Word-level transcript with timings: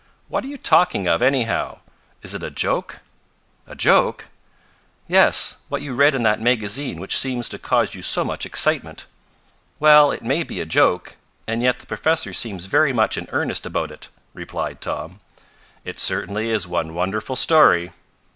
What 0.29 0.43
are 0.43 0.47
you 0.47 0.57
talking 0.57 1.07
of, 1.07 1.21
anyhow? 1.21 1.77
Is 2.23 2.33
it 2.33 2.41
a 2.41 2.49
joke?" 2.49 3.01
"A 3.67 3.75
joke?" 3.75 4.29
"Yes. 5.07 5.57
What 5.69 5.83
you 5.83 5.91
just 5.91 5.99
read 5.99 6.15
in 6.15 6.23
that 6.23 6.41
magazine 6.41 6.99
which 6.99 7.15
seems 7.15 7.47
to 7.49 7.59
cause 7.59 7.93
you 7.93 8.01
so 8.01 8.23
much 8.23 8.43
excitement." 8.43 9.05
"Well, 9.79 10.09
it 10.09 10.23
may 10.23 10.41
be 10.41 10.59
a 10.59 10.65
joke; 10.65 11.17
and 11.45 11.61
yet 11.61 11.77
the 11.77 11.85
professor 11.85 12.33
seems 12.33 12.65
very 12.65 12.93
much 12.93 13.15
in 13.15 13.27
earnest 13.31 13.63
about 13.67 13.91
it," 13.91 14.09
replied 14.33 14.81
Tom. 14.81 15.19
"It 15.85 15.99
certainly 15.99 16.49
is 16.49 16.67
one 16.67 16.95
wonderful 16.95 17.35
story!" 17.35 17.91